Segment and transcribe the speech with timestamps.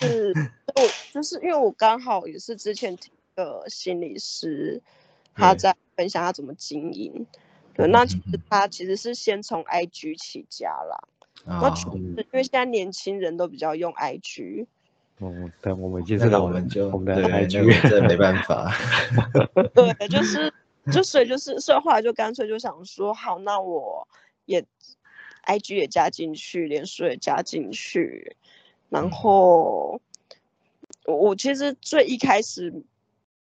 [0.00, 0.32] 就是
[0.74, 0.82] 我
[1.12, 4.82] 就是因为我刚好也是之前听个心理师，
[5.34, 7.26] 他在分享他怎么经营。
[7.74, 10.98] 对，那其实他其实是先从 IG 起家啦。
[11.44, 14.66] 那因为现在年轻人都比较用 IG。
[15.20, 18.72] 哦，对，我们接着我们就我们的 IG，这没办法。
[19.74, 20.52] 对，就是，
[20.92, 24.06] 就所以就是，所以后来就干脆就想说，好，那我
[24.44, 24.64] 也
[25.46, 28.36] IG 也加进去，连书也加进去。
[28.90, 30.00] 然后，
[31.04, 32.72] 我我其实最一开始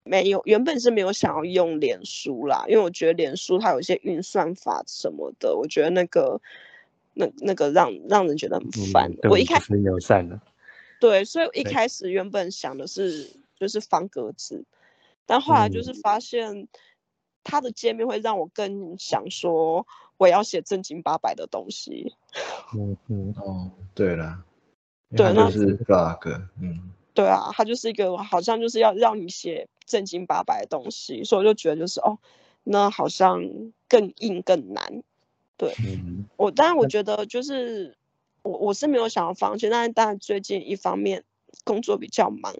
[0.02, 6.40] 没有，原本是没有想要用脸书啦，因为我觉得脸书它有一些运算法什么的，我觉得那个
[7.12, 9.12] 那那个让让人觉得很烦。
[9.28, 10.40] 我一开始友善的，
[11.00, 14.64] 对，所以一开始原本想的是就是方格子，
[15.26, 16.68] 但后来就是发现
[17.42, 19.86] 它的界面会让我更想说
[20.18, 22.14] 我要写正经八百的东西。
[22.76, 24.44] 嗯嗯哦，对了。
[25.16, 26.28] 对，那是 bug，
[26.62, 32.16] 嗯，对啊，它就是一个好像就是要让你写正经八百的东西，所以我就觉得就是哦，
[32.62, 33.42] 那好像
[33.88, 35.02] 更硬更难。
[35.56, 35.74] 对，
[36.36, 37.98] 我当然我觉得就是
[38.42, 41.24] 我我是没有想要放弃，但是当然最近一方面
[41.64, 42.54] 工作比较忙，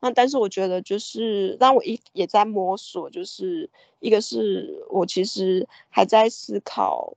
[0.00, 3.68] 那但是我觉得就是让我一也在摸索，就是
[4.00, 7.16] 一个是我其实还在思考。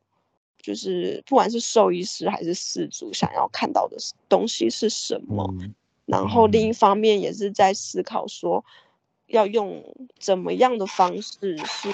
[0.64, 3.98] 就是不管是兽医师还是饲主想要看到的
[4.30, 5.52] 东西是什么，
[6.06, 8.64] 然后另一方面也是在思考说，
[9.25, 9.84] 要用
[10.20, 11.90] 怎么样的方式是，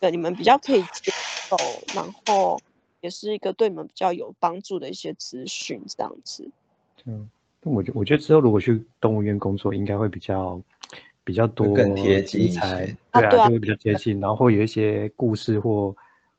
[0.00, 1.12] 呃，你们比较可以接
[1.48, 1.56] 受，
[1.94, 2.60] 然后
[3.04, 6.50] 也是一个对你们比较有帮助的一些资讯这样子。
[7.04, 7.28] 嗯，
[7.62, 10.58] 我觉我觉得之后如果去动物园工作，应该会比较
[11.22, 15.94] 比较多更贴近才，对啊，就会比较接近，然后有一些故事或。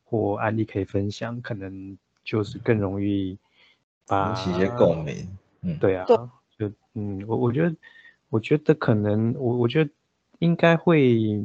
[0.07, 5.28] 或案例可以分享，可能就是更容易引起一些共鸣。
[5.61, 6.06] 嗯，对啊，
[6.57, 7.75] 就嗯，我我觉得，
[8.29, 9.90] 我觉得可能我我觉得
[10.38, 11.44] 应该会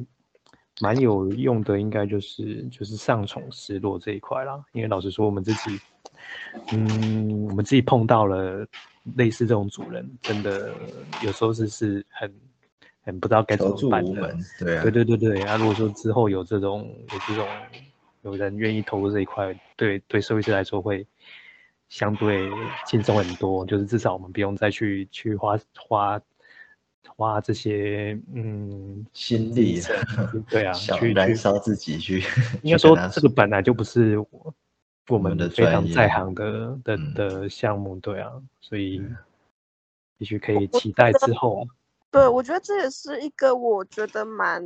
[0.80, 4.62] 蛮有用的，应该就是就是上宠失落这一块啦。
[4.72, 5.78] 因为老实说，我们自己，
[6.72, 8.66] 嗯，我们自己碰到了
[9.16, 10.72] 类似这种主人，真的
[11.24, 12.32] 有时候是是很
[13.02, 14.36] 很不知道该怎么办的。
[14.58, 15.56] 对啊，对对对对啊！
[15.56, 17.46] 如果说之后有这种有这种。
[18.22, 21.06] 有人愿意投入这一块，对对，社会师来说会
[21.88, 22.50] 相对
[22.84, 23.64] 轻松很多。
[23.64, 26.20] 就是至少我们不用再去去花花
[27.08, 29.80] 花这些嗯心力，
[30.48, 32.22] 对啊，去燃烧自己去。
[32.62, 34.54] 应该说这个本来就不是我
[35.08, 39.02] 我们的非常在行的的的项目，对啊，所以
[40.18, 41.66] 也许可以期待之后。
[42.10, 44.64] 对，我觉得这也是一个我觉得蛮。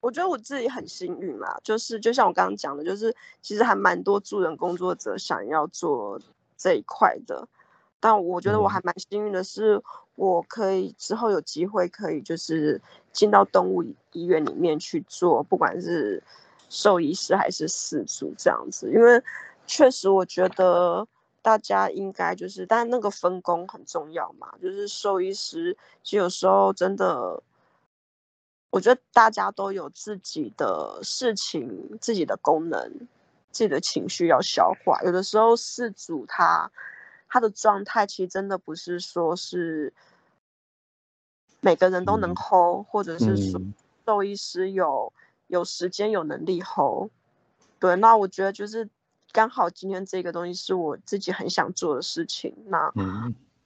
[0.00, 6.20] 我觉得我自己很幸运啦，就是就像我刚刚讲的，就是其实还蛮多助人工作者想要做
[6.56, 7.48] 这一块的，
[8.00, 9.82] 但我觉得我还蛮幸运的是，
[10.14, 12.80] 我可以之后有机会可以就是
[13.12, 16.22] 进到动物医院里面去做，不管是
[16.68, 19.22] 兽医师还是饲主这样子，因为
[19.66, 21.06] 确实我觉得
[21.42, 27.42] 大家应该就是，但那个分工很重要嘛，就是兽医师其实有时候真的。
[28.70, 32.78] 我觉得大家都有自己的事情、自己的功能、
[33.50, 35.00] 自己的情绪要消化。
[35.04, 36.70] 有的时候，事主他
[37.28, 39.92] 他的状态其实真的不是说是
[41.60, 43.60] 每个人都能 hold，或者是说
[44.06, 45.12] 兽医师有
[45.46, 47.10] 有时间、有能力 hold。
[47.78, 48.88] 对，那我觉得就是
[49.32, 52.92] 刚好今天这个东西是我自己很想做的事情，那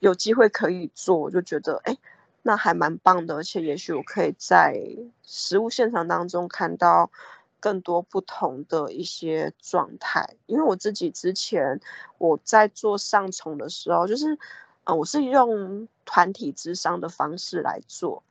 [0.00, 1.96] 有机会可以做，我就觉得哎。
[2.44, 4.76] 那还蛮棒的，而且也许我可以在
[5.22, 7.08] 实物现场当中看到
[7.62, 10.34] 更多不同的一些状态。
[10.46, 11.80] 因为我自己之前
[12.18, 14.36] 我在做上宠的时候，就是，
[14.82, 18.24] 呃，我是用团体智商的方式来做，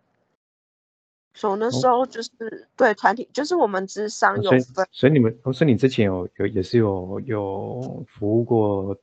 [1.34, 8.98] 所以那时候就是对团体，就是我们智商有分，所以你们，所以你之前有有也是有有服务过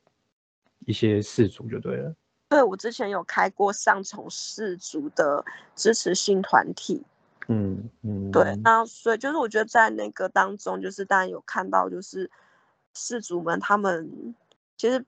[0.85, 2.15] 一些事主就对了。
[2.51, 7.03] 对，我之前有开过上从氏族的支持性团体，
[7.49, 12.31] 嗯嗯，对，那所以就是我觉得在那个当中，就是大家有看到，就是
[12.95, 14.35] 氏族们他们
[14.77, 15.05] 其实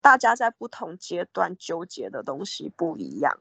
[0.00, 3.38] 大家在不同阶段纠结的东西不一样，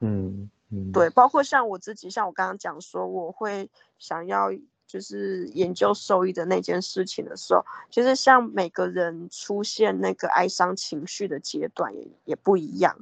[0.00, 4.50] 嗯嗯，对，包括像我自己，像我刚刚讲说，我会想要。
[4.84, 12.94] 就是研究兽医的那件事情的时候，其实像每个人出现那个哀伤情绪的阶段也也不一样。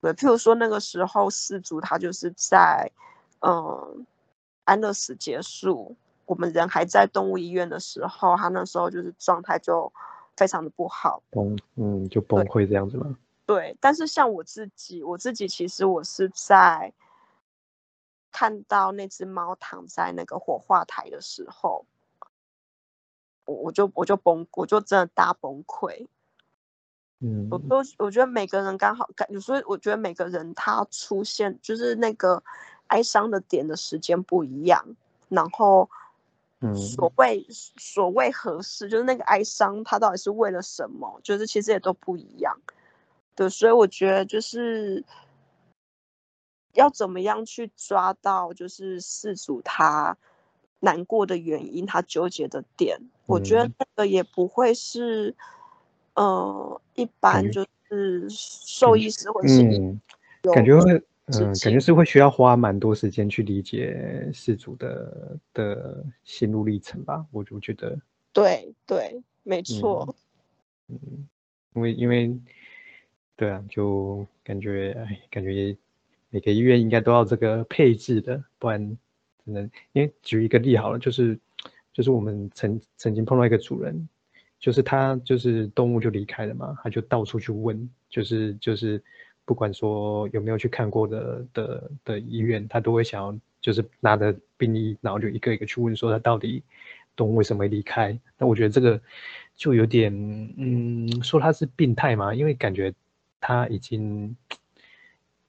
[0.00, 2.88] 对，譬如说那个时候四主他就是在
[3.40, 4.06] 嗯
[4.64, 9.92] 安乐死结束，我们人还在动物医院的时候，他那时候就是状态就
[10.36, 13.16] 非常的不好，崩嗯就崩溃这样子吗？
[13.46, 16.92] 对，但是像我自己，我自己其实我是在
[18.32, 21.86] 看到那只猫躺在那个火化台的时候，
[23.44, 26.08] 我我就我就崩，我就真的大崩溃。
[27.20, 32.42] 嗯，我都我觉得每个人刚好感，有时候我觉得每个人他出现就是那个
[32.88, 34.96] 哀伤的点的时间不一样，
[35.28, 35.88] 然后
[36.60, 42.58] 嗯所谓所谓合适，就是那个哀伤它到底是为了什么，就是其实也都不一样。
[43.34, 45.04] 对，所以我觉得就是
[46.72, 50.16] 要怎么样去抓到，就是事主他
[50.80, 55.34] 难过的原因，他纠结的点，我觉得嗯那个也不会是，
[56.14, 59.62] 呃，一般就是兽医师或者是
[60.54, 67.98] 感觉会事嗯，感觉是会需要花蛮多时间去理解事主的的心路历程吧，我就觉得，
[68.32, 70.14] 对对，没错，
[70.88, 70.98] 嗯
[71.74, 72.38] 因为因为
[73.34, 75.76] 对啊，就感觉哎，感觉
[76.30, 78.96] 每个医院应该都要这个配置的，不然
[79.44, 81.38] 只能因为举一个例好了，就是
[81.92, 84.08] 就是我们曾曾经碰到一个主人，
[84.60, 89.02] 就是他就是动物就离开了嘛，他就到处去问，就是就是
[89.46, 96.62] 不管说有没有去看过的的的医院，他都会想要就是拿着病历，然后就一个一个去问说他到底
[97.16, 98.18] 动物为什么离开。
[98.36, 99.00] 那我觉得这个
[99.54, 100.12] 就有点
[100.58, 102.92] 嗯，说他是病态嘛，因为感觉
[103.40, 104.36] 他已经。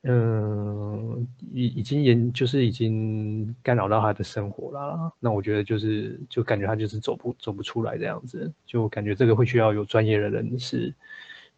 [0.09, 5.11] 嗯，已已经研就是已经干扰到他的生活啦。
[5.19, 10.93] 那我觉得就是就感觉他就是走不走不出来这样子，就感觉这个会需要有专业的人士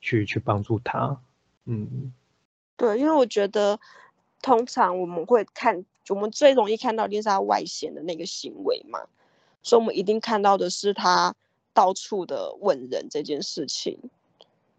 [0.01, 1.15] 去去帮助他。
[1.65, 2.12] 嗯
[2.80, 3.78] 对，因为我觉得
[4.42, 9.02] 通常我们会看，我们最容易看到一定是他外显的那个行为嘛，
[9.62, 11.36] 所以我们一定看到的是他
[11.74, 14.00] 到处的问人这件事情。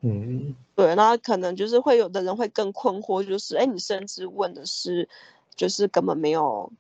[0.01, 5.07] 嗯对，那可能就是会有的人会更困惑，就是哎，你甚至问的是，
[5.55, 6.73] 就是根本没有，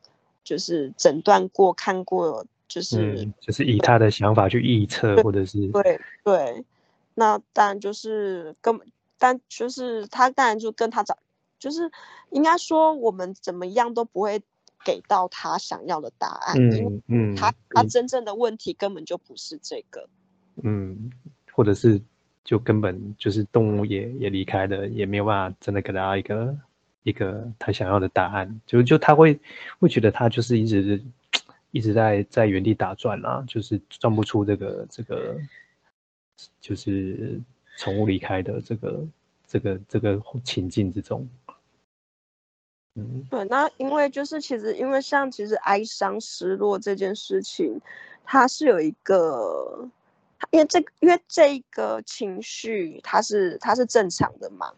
[0.42, 6.64] 就是诊断过、看过，就是、嗯，就是以他的想法去臆测，或者是对对，
[7.12, 8.88] 那当然就是根本，
[9.20, 11.16] 但就是他当然就跟他找，
[11.60, 11.88] 就是
[12.30, 14.42] 应该说我们怎么样都不会
[14.84, 20.08] 给到他想要的答案，因为嗯嗯他他嗯真正的问题根本就不是这个。
[20.62, 21.10] 嗯，
[21.52, 22.00] 或者是
[22.44, 26.56] 就根本就是动物也也离开了，也没有办法真的给他一个
[27.02, 29.38] 一个他想要的答案，就就他会
[29.78, 31.00] 会觉得他就是一直
[31.70, 35.36] 一直在在原地打转啊、就是转不出这个这个
[36.60, 37.40] 就是
[37.80, 39.08] 宠物离开的这个
[39.46, 41.26] 这个这个情境之中。
[42.94, 47.80] 嗯对，那因为就是其实因为像其实哀伤、失落这件事情，
[48.22, 49.88] 它是有一个，
[50.50, 54.74] 因为这个因为这个情绪它是它是正常的嘛，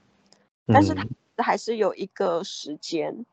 [0.67, 3.27] 但是它还是有一个时间，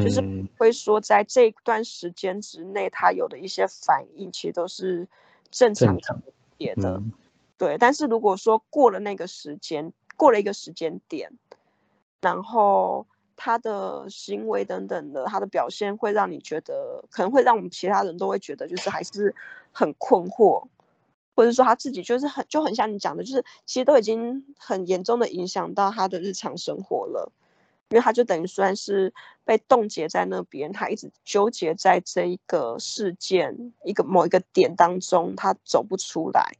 [0.00, 5.06] 就是嗯会说在这段时间之内，它有的一些反应其实都是
[5.50, 6.22] 正常正常
[6.56, 6.94] 别的。
[6.96, 7.12] 嗯
[7.60, 11.30] 对，但是如果说过了那个时间，过了一个时间点，
[12.22, 19.34] 然后他的行为等等的，他的表现会让你觉得，可能会让我们其他人都会觉得，就是还是
[19.72, 20.68] 很困惑，
[21.36, 27.30] 或者说他自己就是很就很像你讲的，就是其实都已经很严重的影响到他的日常生活了，
[27.90, 29.12] 因为他就等于算是
[29.44, 36.54] 被冻结在那边，他一直纠结在这一个事件一个某一个点当中，他走不出来。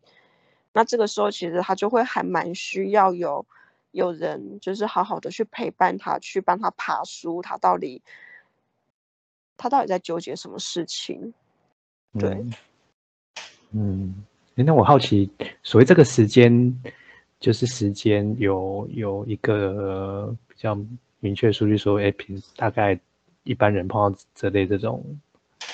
[0.73, 3.45] 那这个时候，其实他就会还蛮需要有
[3.91, 8.01] 有人，就是好好的去陪伴他，去帮他爬梳，他到底
[9.57, 11.35] 他到底在纠结什么事情？
[12.19, 12.45] 对
[13.73, 14.25] 嗯，
[14.55, 15.31] 那我好奇，
[15.63, 16.83] 所谓这个时间，
[17.39, 20.79] 就是时间有有一个比较
[21.19, 22.99] 明确数据说，哎，平大概
[23.43, 25.05] 一般人碰到这类这种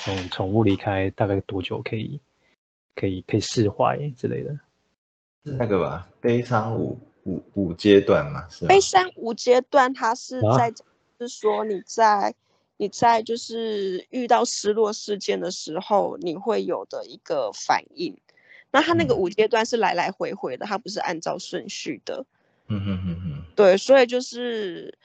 [0.09, 2.21] 嗯宠物离开，大概多久可以
[2.95, 4.59] 可以可以释怀之类的？
[5.47, 8.69] 是那个吧，悲伤五五五阶段嘛，是吗？
[8.69, 10.85] 悲伤五阶段，它是啊在讲
[11.21, 12.35] 是说你在
[12.79, 18.19] 你在就是遇到失落事件的时候，你会有的一个反应。
[18.73, 22.27] 那它那个嗯五阶段是来来回回的，它不是按照顺序的。
[22.67, 24.99] 嗯哼哼哼，对，所以就是，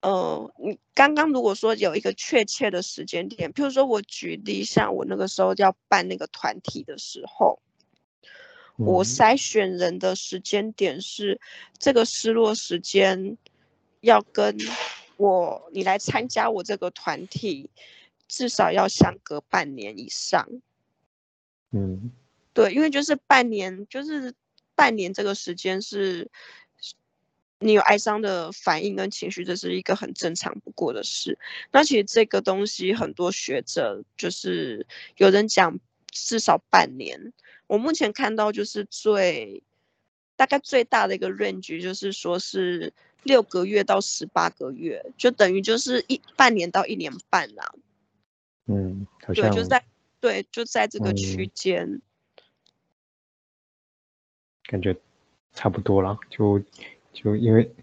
[0.00, 7.60] 呃，你刚刚如果说有一个确切的时间点，譬如说我举例，像我那个时候要办那个团体的时候，
[8.84, 11.40] 我嗯筛选人的时间点是
[11.78, 13.36] 这个失落时间
[14.00, 14.56] 要跟
[15.16, 17.70] 我你来参加我这个团体，
[18.28, 20.48] 至少要相隔半年以上。
[21.70, 22.10] 嗯
[22.52, 24.34] 对，因为就是半年，就是
[24.74, 26.30] 半年这个时间是，
[27.60, 31.38] 你有哀伤的反应跟情绪，这是一个很正常不过的事。
[31.70, 34.86] 那其实这个东西，很多学者就是
[35.16, 35.78] 有人讲
[36.10, 37.32] 至少半年。
[37.72, 39.62] 我目前看到就是最
[40.36, 47.72] 大概最大的一个 range，就是说是六个月到十八个月，就等于就是一半年到一年半啦。
[48.66, 49.82] 嗯，好对，就在
[50.20, 52.02] 对就在这个区嗯间。
[54.64, 54.94] 感觉
[55.54, 56.62] 差不多了，就
[57.14, 57.74] 就因为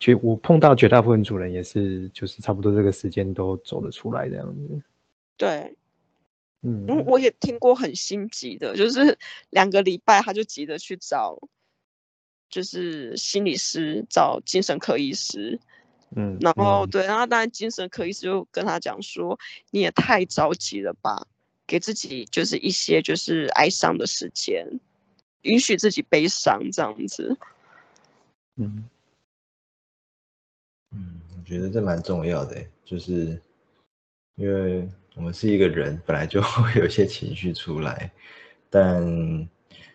[0.00, 4.82] 绝我碰到绝大部分主人也是，就是差不多这个时间都走得出来这样子。
[5.36, 5.76] 对，
[6.62, 9.18] 嗯嗯，我也听过很心急的，就是
[9.50, 11.38] 两个礼拜他就急着去找，
[12.48, 15.60] 就是心理师，找精神科医师。
[16.14, 19.38] 嗯，然后嗯对，然后当然精神科医师就跟他讲说，
[19.70, 21.26] 你也太着急了吧，
[21.66, 24.66] 给自己就是一些就是哀伤的时间，
[25.42, 27.36] 允许自己悲伤这样子。
[28.54, 28.88] 嗯
[30.92, 33.42] 嗯，我觉得这蛮重要的欸，就是
[34.36, 38.12] 因为我们是一个人，本来就 会有一些情绪出来，
[38.68, 39.02] 但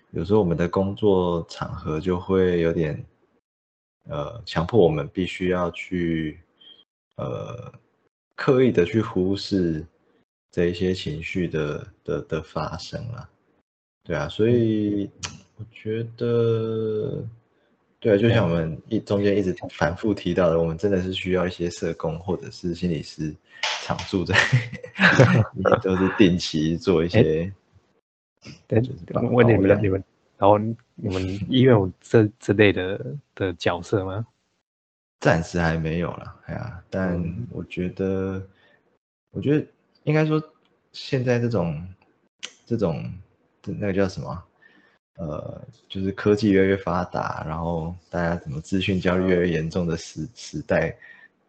[0.10, 3.06] 有时候我们的工作场合就会有点，
[4.10, 6.40] 呃，强迫我们必须要去，
[7.18, 7.72] 呃，
[8.36, 9.86] 刻意的去忽视
[10.50, 13.30] 这一些情绪的的的发生啊。
[14.04, 15.08] 对啊，所以
[15.56, 17.24] 我觉得，
[18.00, 23.32] 对啊，就像我们一中间一直反复提到的，我们真的是需要一些社工或者是心理师
[23.95, 24.36] 常驻在，
[25.83, 27.51] 都是定期做一些，
[28.67, 30.03] 但就是保问你们你们，
[30.38, 34.25] 然后你们医院有这这类的的角色吗？
[35.19, 38.41] 暂时还没有了，哎呀，但嗯我觉得，
[39.31, 39.65] 我觉得
[40.03, 40.41] 应该说，
[40.91, 41.88] 现在这种
[42.65, 43.13] 这种
[43.62, 44.43] 这那个叫什么？
[45.17, 50.98] 呃，就是科技越来越发达，然后大家怎么资讯焦虑越来越严重的时时代，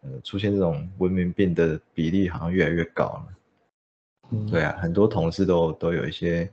[0.03, 3.27] 呃，出现这种文明病的比例好像越来越高了。
[4.31, 6.49] 嗯，对啊，很多同事都都有一些，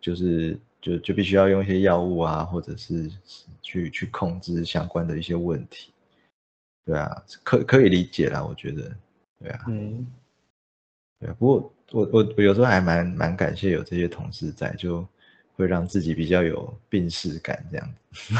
[0.00, 3.10] 就是就就必须要用一些药物啊，或者是
[3.60, 5.92] 去去控制相关的一些问题。
[6.86, 8.90] 对啊，可可以理解啦，我觉得。
[9.40, 10.06] 对啊，嗯
[11.20, 11.36] 对啊。
[11.38, 15.06] 不过我我我有时候还蛮蛮感谢有这些同事在，就
[15.56, 18.34] 会让自己比较有病视感这样子。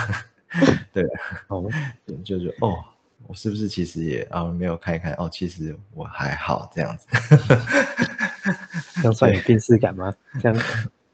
[0.93, 1.71] 对啊，哦，
[2.07, 2.85] 就就是哦，
[3.27, 7.07] 我是不是其实也啊没有看一看哦，其实我还好这样子。
[8.97, 10.15] 这样算有病视感吗？
[10.41, 10.63] 这样，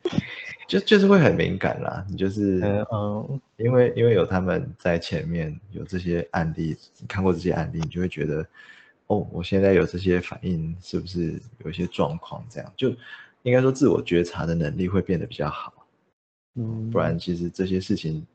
[0.68, 8.46] 就就是会很敏感啦，你就是嗯嗯因为因为有他们在前面有这些案例，你看过这些案例，你就会觉得，
[9.06, 12.44] 哦，我现在有这些反应，是不是有一些状况？
[12.50, 12.90] 这样就
[13.42, 15.72] 应该说自我觉察的能力会变得比较好，
[16.56, 18.26] 嗯，不然其实这些事情，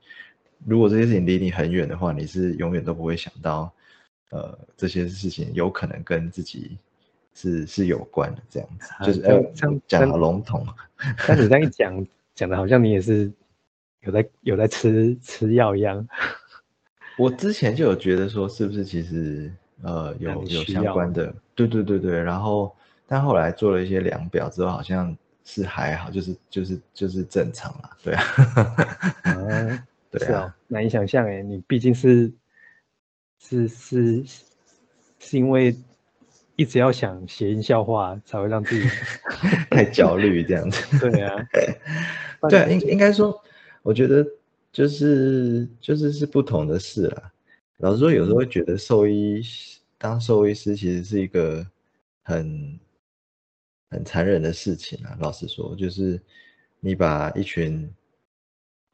[0.64, 3.72] 如果这些事情离你很远的话，你是永远都不会想到，
[4.30, 6.78] 呃，这些事情有可能跟自己
[7.34, 10.66] 是是有关的，这样子，啊就是这样呃这样讲的好笼统，
[11.28, 13.32] 但你这样一讲，讲的好像你也是
[14.02, 16.08] 有在有在吃吃药一样。
[17.18, 22.76] 我之前就有觉得说，是不是其实呃有有相关的，对对对对，然后
[23.08, 28.24] 但后来做了一些量表之后，好像是还好，就是就是就是正常啦，对啊，
[29.24, 29.88] 啊，
[30.20, 32.32] 对啊，，难以想象哎，你毕竟是
[33.40, 34.24] 是是
[35.20, 35.76] 是因为
[36.56, 38.88] 一直要想谐音笑话，才会让自己
[39.70, 41.48] 太焦虑这样子， 对啊，
[42.50, 43.42] 对啊，应应该说，
[43.84, 44.26] 我觉得
[44.72, 47.32] 就是就是是不同的事啦。
[47.78, 49.42] 老实说，有时候会觉得兽医
[49.98, 51.66] 当兽医师其实是一个
[52.24, 52.80] 很
[53.90, 55.18] 很残忍的事情啊。
[55.20, 56.22] 老实说，就是
[56.80, 57.90] 你把一群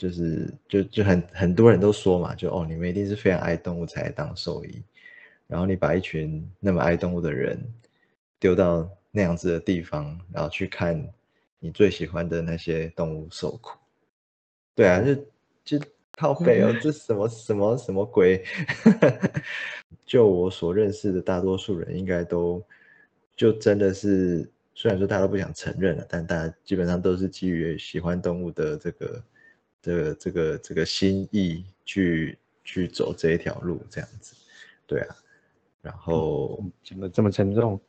[0.01, 4.81] 就是就就很很多人都说嘛，就哦，你们一定是非常爱动物才来当兽医，
[5.46, 7.55] 然后你把一群那么爱动物的人
[8.39, 11.08] 丢到那样子的地方，然后去看
[11.60, 13.77] 你最喜欢的那些动物受苦。
[14.74, 15.13] 对啊，就
[15.77, 18.43] 就靠背哦，这什么什么什么鬼？
[20.03, 22.60] 就我所认识的大多数人，应该都
[23.36, 29.24] 就真的是，虽然说大家都不想承认了，但大家基本上都是基于喜欢动物的这个
[29.81, 34.35] 这个这个这个心意去去走这一条路，这样子。
[34.85, 35.15] 对啊，
[35.81, 37.79] 然后怎么这么沉重，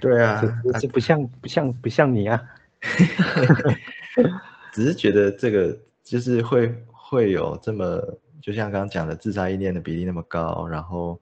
[0.00, 2.42] 对啊，这这不像不像不像你啊
[4.74, 8.02] 只是觉得这个就是会会有这么，
[8.40, 11.20] 就像刚刚讲的自杀意念的比例那么高，然后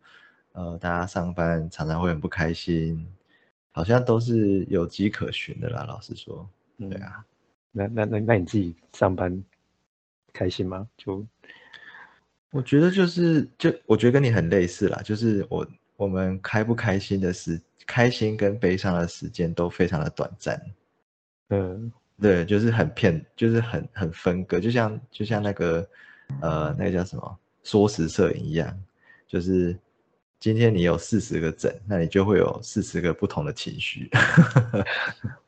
[0.52, 3.06] 呃，大家上班常常会很不开心，
[3.70, 5.84] 好像都是有迹可循的啦。
[5.84, 6.48] 老实说，
[6.78, 7.24] 对啊。
[7.70, 9.44] 那那那那你自己上班
[10.38, 10.86] 开心吗？
[10.96, 11.26] 就
[12.52, 15.66] 我觉得就是就我觉得跟你很类似啦，就是我
[15.96, 20.60] 我们开不开心的时，开心跟悲伤的时间都非常的短暂。
[21.48, 25.88] 嗯，对，就是很片，就是很很分割，就像就像那个
[26.40, 28.74] 呃那个叫什么缩时摄影一样，
[29.26, 29.76] 就是
[30.38, 34.08] 今天你有四十个整，那你就会有四十个不同的情绪。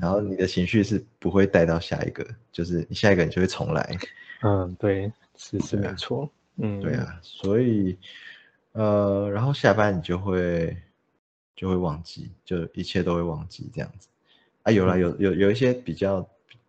[0.00, 3.98] 嗯，然后你的情绪是不会带到下一个，就是你下一个你就会重来。
[4.42, 6.30] 嗯，对，是是没错。
[6.56, 7.96] 嗯，对啊，所以
[8.72, 10.76] 呃，然后下班你就会
[11.54, 14.08] 就会忘记，就一切都会忘记这样子。
[14.62, 16.26] 啊，有了有有有一些比较，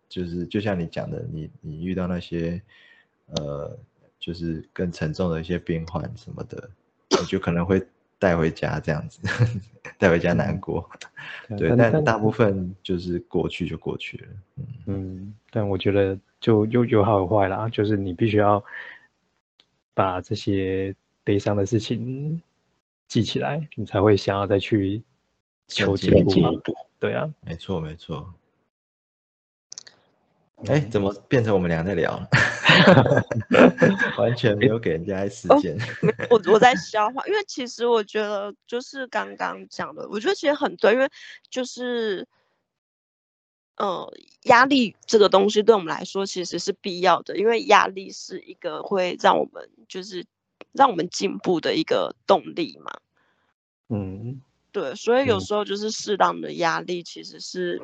[0.08, 2.60] 就是就像你讲的，你你遇到那些
[3.26, 3.78] 呃，
[4.18, 6.70] 就是更沉重的一些变换什么的，
[7.20, 7.86] 你就可能会。
[8.22, 9.20] 带回家这样子，
[9.98, 10.88] 带回家难过，
[11.58, 14.26] 对，但大部分就是过去就过去了。
[14.86, 18.62] 嗯，但我觉得就又有好有坏啦，就是你必须要
[19.92, 22.40] 把这些悲伤的事情
[23.08, 25.02] 记起来，你才会想要再去
[25.66, 26.30] 求进步。
[27.00, 28.32] 对啊，没错没错。
[30.68, 32.20] 哎，怎么变成我们俩在聊？
[34.16, 35.76] 完全没有给人家时间。
[36.30, 41.08] 我我在消化，因为其实我觉得就是刚刚讲的，我觉得其实很对，因为
[41.50, 42.26] 就是，
[43.76, 44.12] 呃，
[44.44, 50.24] 压力这个东西对我们来说其实是必要的，因为压力是一个会让我们就是
[50.72, 52.92] 让我们进步的一个动力嘛。
[53.88, 54.40] 嗯，
[54.70, 57.82] 对，所以有时候就是适当的压力其实是。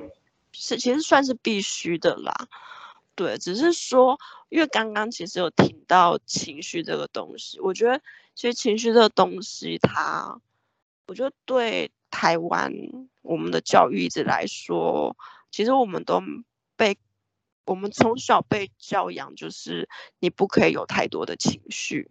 [0.52, 2.48] 是，其实算是必须的啦，
[3.14, 8.00] 对，只是说，因为刚刚其实有听到情绪这个东西，我觉得
[8.34, 10.40] 其实情绪这个东西，它，
[11.06, 12.72] 我觉得对台湾
[13.22, 15.16] 我们的教育一直来说，
[15.50, 16.22] 其实我们都
[16.76, 16.96] 被
[17.64, 22.08] 我们从小被教养，就是你不可以有太多的情绪。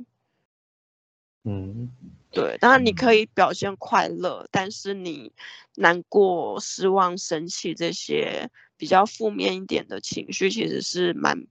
[1.44, 1.92] 嗯，
[2.42, 5.32] 对，当然你可以表现快乐，但是你
[5.76, 11.48] 难过、失望、生气这些比较负面一点的情绪，其实是蛮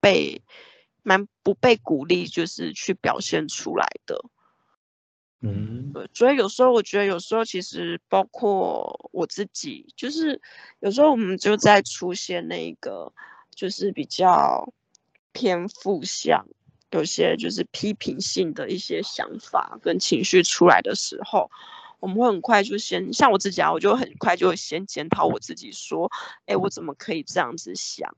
[0.00, 0.42] 被
[1.02, 4.24] 蛮不被鼓励，就是去表现出来的。
[5.42, 10.40] 嗯，对，所以有时候我觉得，有时候其实包括我自己，就是
[10.80, 13.12] 有时候我们就在出现那个，
[13.54, 14.72] 就是比较
[15.32, 16.46] 偏负向。
[16.90, 21.48] 有些就是批评性的一些想法跟情绪出来的时候，
[22.00, 26.10] 我们会很快就先像我自己啊，我就很快就会先检讨我自己，说，
[26.46, 28.12] 哎，我怎么可以这样子想？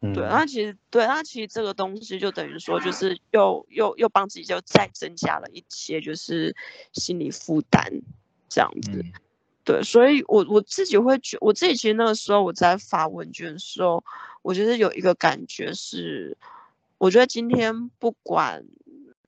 [0.00, 6.56] 对，那其实对，那其实这个东西就等于说，就是又又又帮自己就再增加了一些就是
[6.94, 7.90] 心理负担
[8.48, 9.04] 这样子。
[9.62, 14.02] 对，所以我我自己会觉，我自己其实那个时候我在发问卷的时候，
[14.40, 16.34] 我觉得有一个感觉是。
[17.04, 18.64] 我觉得今天不管，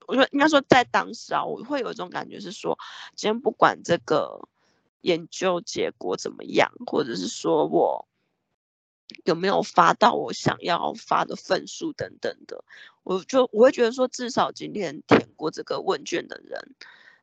[0.06, 2.78] 我觉得应该说在当时啊，我会有一种感觉是说，
[3.14, 4.48] 今天不管这个
[5.02, 8.08] 研究结果怎么样，或者是说我
[9.26, 12.64] 有没有发到我想要发的份数等等的，
[13.02, 16.74] 我就我会觉得说，至少今天填过这个问卷的人，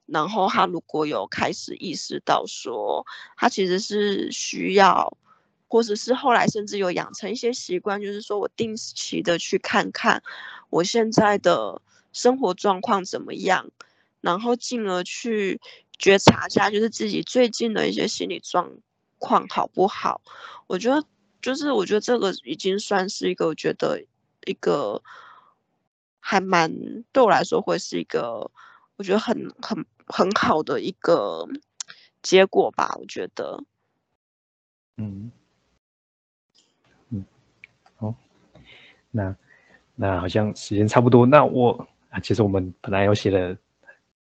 [0.05, 5.17] 然后他如果有开始意识到说，他其实是需要。
[5.73, 10.21] 或者是后来甚至有养成一些习惯，就是说我定期的去看看
[10.69, 11.81] 我现在的
[12.11, 13.71] 生活状况怎么样，
[14.21, 15.59] 然后进而去
[15.97, 18.69] 觉察一下，就是自己最近的一些心理状
[19.17, 20.21] 况好不好？
[20.67, 21.03] 我觉得，
[21.41, 23.99] 就是我觉得这个已经算是一个，我觉得
[24.45, 25.01] 一个
[26.19, 26.71] 还蛮
[27.11, 28.51] 对我来说会是一个，
[28.97, 31.47] 我觉得很很很好的一个
[32.21, 32.95] 结果吧。
[32.99, 33.63] 我觉得，
[34.97, 35.31] 嗯。
[39.15, 39.35] 那
[39.95, 41.23] 那好像时间差不多。
[41.23, 43.55] 那我啊，其实我们本来有写了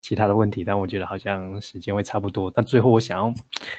[0.03, 2.51] 其他的问题，但我觉得好像时间会差不多。
[2.51, 3.35] 但最后我想要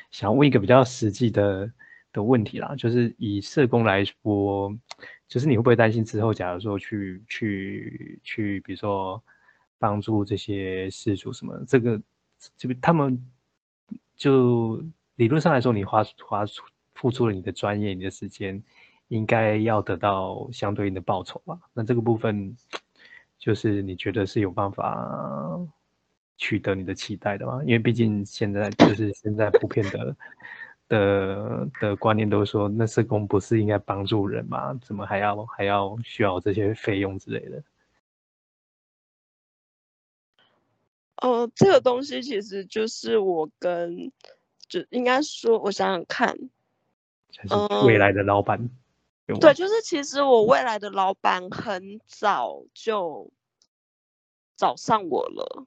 [0.09, 1.71] 想要问一个比较实际的
[2.11, 4.75] 的问题啦，就是以社工来说，
[5.27, 9.21] 就是你会不会担心之后，假如说去去去，比如说
[9.77, 12.01] 帮助这些事主什么，这个
[12.57, 13.23] 这个他们
[14.15, 14.83] 就
[15.15, 16.63] 理论上来说，你花花出
[16.95, 18.63] 付出了你的专业、你的时间。
[19.13, 21.59] 应该要得到相对应的报酬吧？
[21.71, 22.57] 那这个部分，
[23.37, 25.59] 就是你觉得是有办法
[26.37, 27.61] 取得你的期待的吗？
[27.63, 30.15] 因为毕竟现在就是现在普遍的
[30.87, 34.73] 的的观念都是说，那社工不是应该帮助人吗？
[34.81, 37.63] 怎么还要还要需要这些费用之类的？
[41.17, 44.11] 哦，这个东西其实就是我跟，
[44.67, 46.35] 就应该说，我想想看，
[47.29, 48.69] 就是未来的老板。
[49.25, 53.31] 对，就是其实我未来的老板很早就
[54.57, 55.65] 找上我了。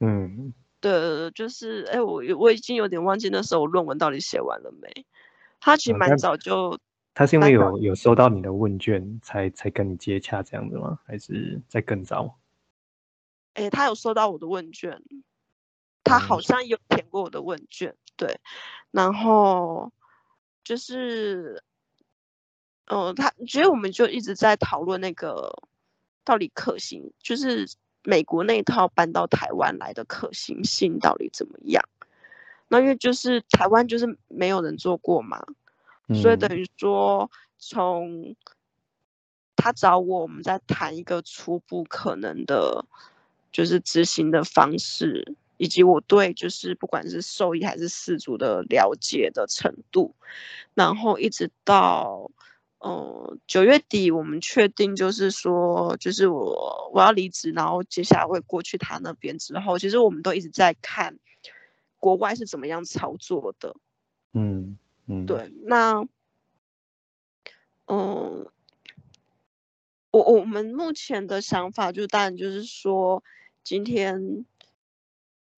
[0.00, 5.06] 嗯，对，就是哎，我我已经有点忘记那时候我论文到底写完了没。
[5.60, 6.78] 他其实蛮早就，
[7.14, 10.98] 他是因为有有收到你的问卷才才跟你接洽这样子吗？
[11.06, 12.38] 还是在更早？
[13.54, 15.02] 哎，他有收到我的问卷，
[16.02, 18.40] 他好像有填过我的问卷，对，
[18.90, 19.92] 然后
[20.64, 21.62] 就是，
[22.86, 25.62] 嗯，他觉得我们就一直在讨论那个
[26.24, 27.68] 到底可行，就是
[28.02, 31.82] 美国那一套搬到台湾来的可行性到底怎么样？
[32.68, 35.44] 那因为就是台湾就是没有人做过嘛，
[36.14, 38.34] 所以等于说从
[39.56, 42.84] 他找我，我们在谈一个初步可能的。
[43.54, 50.12] 就是执行的方式，以及我对就是不管是受益还是饲主的了解的程度，
[50.74, 52.32] 然后一直到
[52.84, 61.18] 嗯九月底，我们确定就是说，就是我我要离职，然后接下来会过去他那边之后，其实我们都一直在看
[61.98, 63.74] 国外是怎么样操作的。
[64.32, 66.06] 嗯嗯，对，那
[67.86, 68.46] 嗯，
[70.10, 73.22] 我我们目前的想法就当然就是说。
[73.66, 74.44] 今天，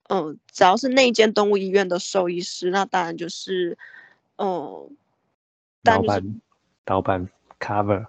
[0.05, 3.77] 嗯，只要是那间动物医院的兽医师，那当然就是，
[4.37, 4.97] 嗯，
[5.83, 6.41] 老板，
[6.87, 7.29] 老板
[7.61, 8.07] cover，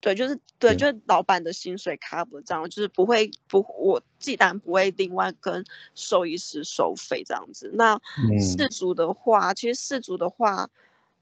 [0.00, 7.70] 对，就是对，就是老板的薪水 cover 这样，就是不会不，我既然不会另外跟兽医师收费这样子。
[7.74, 7.98] 那
[8.38, 10.68] 四组的话，其实四组的话，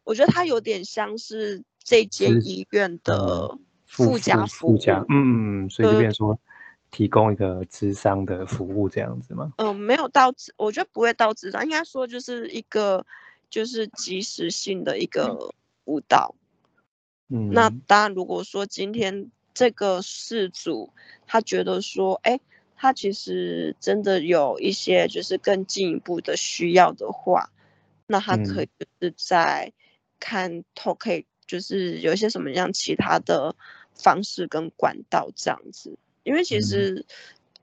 [0.05, 6.39] 我觉得它有点像是这间医院的附加服务，嗯，所以就变说。
[6.93, 9.53] 提供一个智商的服务这样子吗？
[9.59, 13.07] 嗯，没有到，我觉得不会到智商，应该说就是一个
[13.49, 16.35] 就是及时性的一个辅导。
[17.29, 20.93] 嗯，那当然，如果说今天这个事主
[21.27, 22.41] 他觉得说，哎，
[22.77, 27.51] 他其实真的有一些就是更进一步的需要的话，
[28.07, 29.73] 那他可以就是在
[30.19, 33.55] 看透，可以就是有一些什么样其他的
[33.95, 35.97] 方式跟管道这样子。
[36.23, 37.05] 因为其实，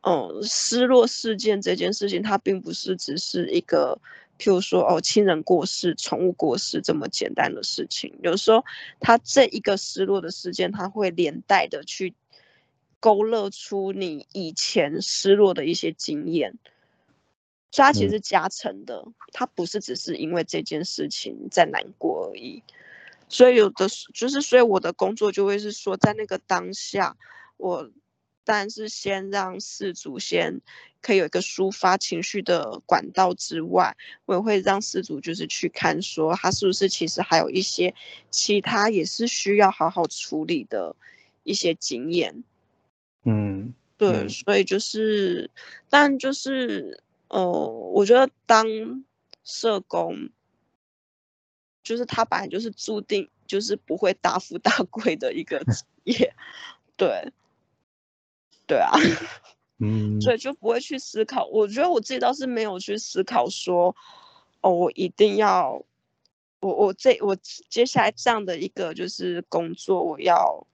[0.01, 3.99] 嗯，失落事件这件事情，它并不是只是一个，
[4.37, 8.13] 譬如说哦，亲人过世、宠物过世这么简单的事情。
[8.21, 8.63] 有时候，
[8.99, 12.13] 他这一个失落的事件，他会连带的去
[12.99, 16.53] 勾勒出你以前失落的一些经验，
[17.71, 19.03] 所以它其实是加成的。
[19.33, 22.63] 它不是只是因为这件事情在难过而已。
[23.29, 27.17] 所以有的就是，所以我的工作就会是说，在那个当下，
[27.57, 27.89] 我。
[28.47, 30.61] 但是先让事主先
[31.01, 33.93] 可以有一个抒发情绪的管道之外，
[34.25, 37.93] 我也会让事主就是去看说他是不是其实还有一些
[38.31, 40.95] 其他也是需要好好处理的
[41.43, 42.41] 一些经验。
[43.25, 45.51] 嗯，对，所以就是，
[45.89, 47.43] 但就是呃，
[47.93, 48.65] 我觉得当
[49.43, 50.29] 社工，
[51.83, 56.33] 就是他本来就是注定就是不会大富大贵的一个职业，
[56.95, 57.33] 对。
[58.67, 58.91] 对啊，
[59.79, 61.45] 嗯，所以就不会去思考。
[61.47, 63.95] 我觉得我自己倒是没有去思考说，
[64.61, 65.81] 哦，我一定要，
[66.59, 67.35] 我我这我
[67.69, 70.67] 接下来这样的一个就是工作，我要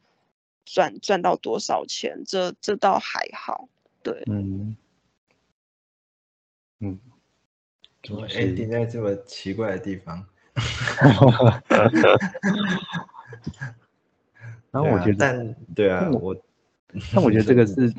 [0.66, 2.24] 赚赚到多少钱？
[2.26, 3.70] 这这倒还好。
[4.02, 4.76] 对，嗯，
[6.80, 7.00] 嗯，
[8.04, 10.26] 怎么 ending 在这么奇怪的地方？
[14.72, 16.36] 然后我觉得，但对啊，我。
[17.14, 17.94] 但我觉得这个 是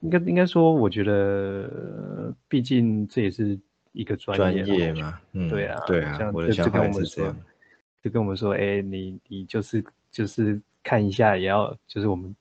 [0.00, 3.58] 应该应该说，我觉得毕竟这也是
[3.92, 7.36] 一个专业嘛，嗯，对啊，对啊，我的想法是这样，
[8.02, 12.34] 就跟我们说，哎，你你就是就是看一下，也要就是我们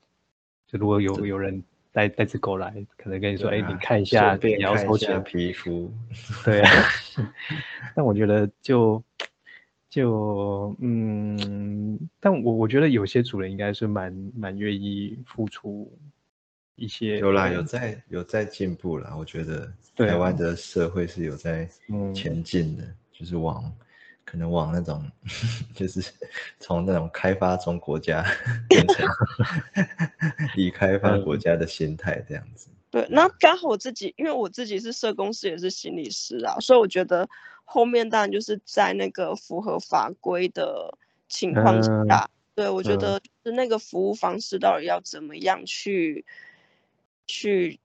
[0.67, 5.91] 就如果有有人带带只狗来，可能跟你说，哎，你看一下，你要抽钱皮肤，
[6.43, 6.72] 对啊，
[7.95, 9.04] 但我觉得就。
[9.89, 15.91] 就嗯，但我我觉得有些主人应该是蛮蛮愿意付出
[16.75, 19.15] 一些，有啦，有在有在进步啦。
[19.17, 21.67] 我觉得台湾的社会是有在
[22.13, 23.63] 前进的，就是往
[24.23, 25.04] 可能往那种
[25.73, 26.13] 就是
[26.60, 28.23] 从那种开发中国家
[28.67, 29.08] 变成
[30.56, 32.69] 离开发国家的心态这样子。
[32.91, 37.28] 对，那刚好我自己，因为我自己是社工师，也是心理师啊，所以我觉得。
[37.72, 46.26] 后面当然就是在那个符合法规的情况下，对我觉得是那个服务方式到底要怎么样去
[47.28, 47.80] 去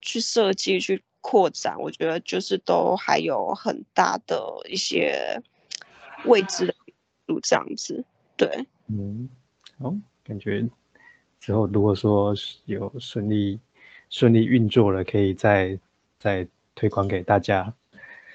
[0.00, 5.42] 去设计，去扩展，我觉得就是都还有很大的一些
[6.24, 6.74] 未知的
[7.26, 8.02] 路这样子。
[8.38, 9.28] 对，嗯，
[9.78, 9.94] 好，
[10.24, 10.66] 感觉
[11.38, 13.60] 之后如果说有顺利
[14.08, 15.78] 顺利运作了，可以再
[16.18, 17.74] 再推广给大家。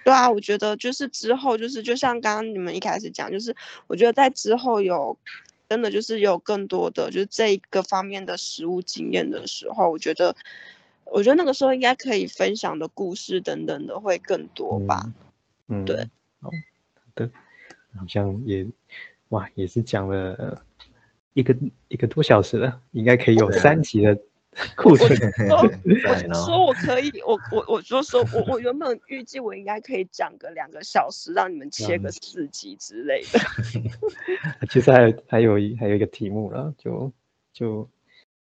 [0.08, 3.54] 对啊，我觉得就是之后就是就像刚刚你们一开始讲，就是
[3.88, 5.18] 我觉得在之后有
[5.68, 10.34] 真的就是有更多的就是这一个方面的实物经验的时候，我觉得
[11.04, 15.12] 我觉得那个时候应该可以分享的故事等等的会更多吧。
[15.68, 16.08] 嗯，对，
[16.40, 16.52] 好
[17.14, 17.30] 的，
[17.98, 18.66] 好像也
[19.28, 20.64] 哇也是讲了
[21.34, 21.54] 一个
[21.90, 24.18] 一个多小时了，应该可以有三集的。
[24.76, 25.10] 库存，
[25.50, 33.40] 我 说我可以，我我我就说我我原本预计我应该可以讲个两个小时，让你们切个四集之类的。
[34.70, 37.12] 其实还还有一还有一个题目了，就
[37.54, 37.84] 就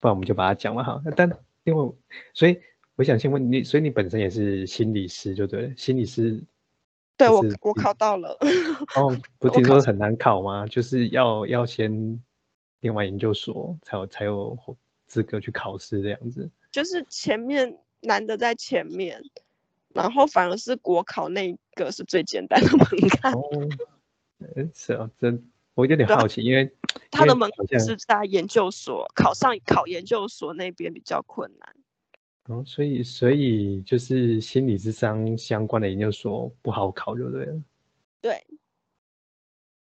[0.00, 1.00] 不然我们就把它讲完哈。
[1.16, 1.30] 但
[1.64, 1.92] 因为
[2.34, 2.60] 所以
[2.96, 6.42] 我想先问你，所以你本身也是心理师，就对，心理师。
[7.16, 8.36] 对我我考到了。
[8.96, 10.66] 哦， 不听说很难考吗？
[10.66, 12.20] 就是要要先
[12.80, 14.58] 念完研究所才有才有。
[15.10, 19.20] 资格去考试这样子，就是前面难的在前面，
[19.92, 23.32] 然后反而是国考那个是最简单的门槛。
[23.32, 23.42] 哦，
[24.72, 26.72] 是啊，真我有点好奇，因为
[27.10, 31.74] 他的门槛是在研究所考上考研究所那边比较困难。
[32.44, 37.60] 哦，所以所以就是心理智商相关的研究所不好考，就对了。
[38.20, 38.46] 对。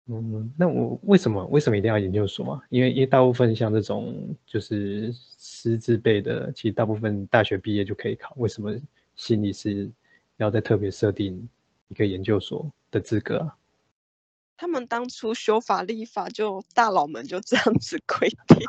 [0.07, 2.61] 嗯，那我为什么为什么一定要研究所啊？
[2.69, 8.31] 因为因为大部分像这种就是师资辈的，其实大部分大学毕业就可以考。
[8.37, 8.75] 为什么
[9.15, 9.89] 心理师
[10.37, 11.49] 要再特别设定
[11.87, 13.55] 一个研究所的资格啊？
[14.57, 18.59] 他们当初修法立法，就大佬们就这样子规定。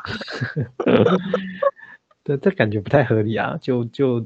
[2.23, 3.55] 对，这感觉不太合理啊！
[3.61, 4.25] 就就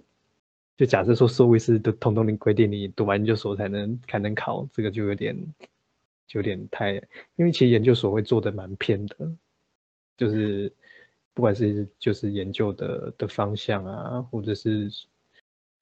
[0.77, 5.37] 就假设说，社会师都统统规定你读完研究所才能才能考，这个就有点。
[6.33, 6.93] 有点太，
[7.35, 9.31] 因为其实研究所会做的蛮偏的，
[10.17, 10.71] 就是
[11.33, 14.89] 不管是就是研究的的方向啊，或者是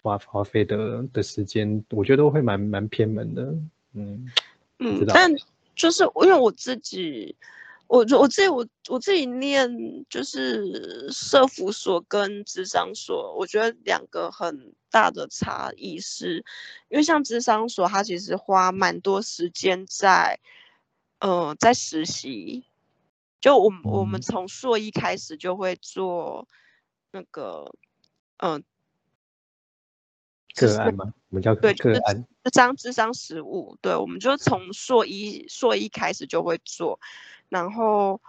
[0.01, 3.43] 花花费的的时间，我觉得都会蛮蛮偏门的，
[3.93, 4.31] 嗯
[4.79, 5.31] 嗯，但
[5.75, 7.35] 就是因为我自己。
[7.89, 9.67] 我我自己我我自己念
[10.11, 16.45] 就是社福所跟智商所，我觉得两个很大的差异是，
[16.89, 20.39] 因为像智商所，它其实花蛮多时间在，
[21.19, 22.63] 呃，在实习。
[23.41, 26.47] 就我我们从硕一开始就会做
[27.11, 27.73] 那个，
[28.37, 28.63] 嗯，
[30.53, 31.11] 个案吗？
[31.29, 33.75] 我们叫对个案，智商智商实务。
[33.81, 36.99] 对，我们就从硕一硕一开始就会做。
[37.49, 38.21] 然后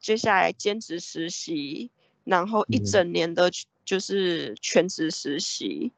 [0.00, 1.90] 接下来兼职实习，
[2.24, 3.50] 然后一整年的
[3.84, 5.92] 就是全职实习，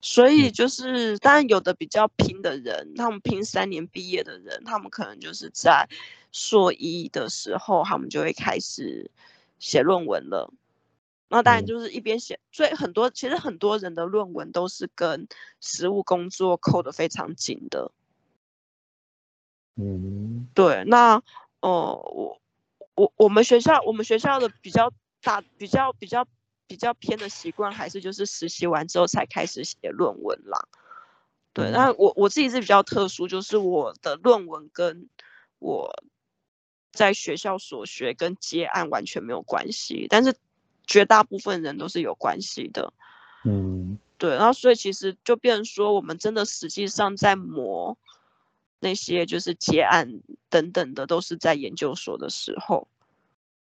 [0.00, 5.88] 所以就是当然有的比较拼的人，他们拼三年毕业的人，他们可能就是在
[6.32, 9.10] 硕一的时候，他们就会开始
[9.58, 10.52] 写论文了。
[11.28, 15.26] 那当然就是一边写，所以很多其实很多人的论文都是跟
[15.60, 17.90] 实务工作扣得非常紧的。
[19.76, 21.22] 嗯，对，那。
[21.60, 22.40] 哦，我
[22.94, 24.92] 我我们学校我们学校的比较
[25.22, 26.26] 大比较比较
[26.66, 30.68] 比较偏的习惯还是就是实习完之后才开始写论文啦。
[31.52, 35.08] 对，那我我自己是比较特殊，就是我的论文跟
[35.58, 36.04] 我
[36.92, 40.34] 在学校所学跟接案完全没有关系，但是
[40.86, 42.92] 绝大部分人都是有关系的。
[43.44, 47.96] 嗯，对，然后所以其实就变成说，我们真的实际上在磨。
[48.80, 52.86] 那些就是结案等等的，都是在研究所的时候。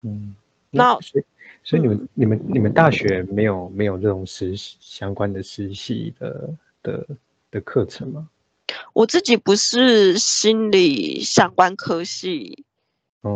[0.01, 0.35] 嗯，
[0.69, 1.25] 那所以
[1.63, 7.07] 所以你们你们你们大学没有没有这种实习相关的实习的的
[7.51, 8.29] 的课程吗？
[8.93, 12.65] 我自己不是心理相关科系，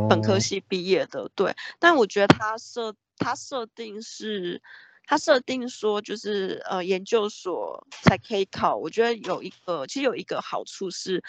[0.09, 1.55] 本科系毕业的，对。
[1.79, 4.61] 但我觉得他设他设定是。
[5.11, 8.77] 他设定说，就是呃，研究所才可以考。
[8.77, 11.21] 我觉得有一个，其实有一个好处是，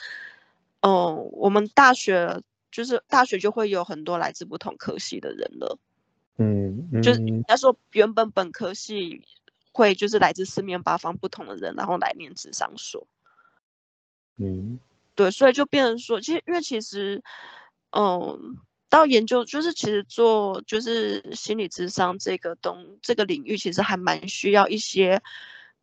[0.83, 2.40] 嗯，我们大学
[2.71, 5.77] 就是大学就会有很多来自不同科系的人了。
[6.37, 9.21] 嗯，就是他说原本本科系
[9.73, 13.09] 会就是来自四面八方不同的人，然后来念智商所。
[14.37, 14.79] 嗯，
[15.16, 17.21] 对，所以就变成说，其实因为其实，
[17.90, 18.59] 嗯。
[18.92, 25.22] 到研究就是其实做就是心理智商这个东这个领域，其实还蛮需要一些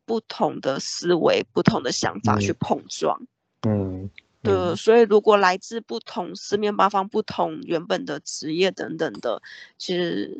[0.06, 3.20] 不同的思维、不同的想法去碰撞。
[3.64, 4.12] 嗯，
[4.44, 9.42] 对，所以如果来自不同四面八方、不同原本的职业等等的，
[9.80, 10.40] 其实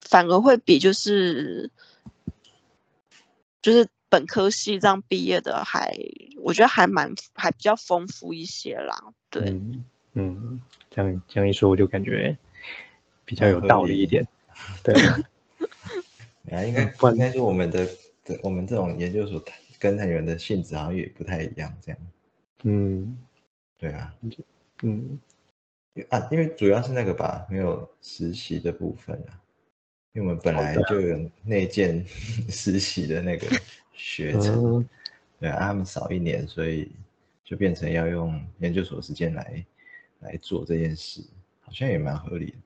[0.00, 1.70] 反而会比就是
[3.62, 5.96] 就是本科系这样毕业的还，
[6.42, 9.14] 我觉得还蛮还比较丰富一些啦。
[9.30, 12.36] 对，嗯嗯，这样这样一说，我就感觉
[13.24, 14.26] 比较有道理一点。
[14.82, 14.94] 对，
[16.50, 17.88] 啊，应该应该说我们的
[18.42, 19.42] 我们这种研究所
[19.78, 21.98] 跟你们的性质好像也不太一样，这样。
[22.64, 23.16] 嗯，
[23.78, 24.14] 对啊，
[24.82, 25.18] 嗯，
[26.10, 29.40] 啊，因为主要是那个吧，没有实习的部分啊，
[30.12, 32.04] 因为我们本来就有内建
[32.50, 33.46] 实习的那个
[33.94, 34.86] 学程，
[35.38, 36.90] 对啊，他们少一年，所以
[37.44, 39.64] 就变成要用研究所时间来
[40.20, 41.22] 来做这件事，
[41.60, 42.56] 好像也蛮合理的。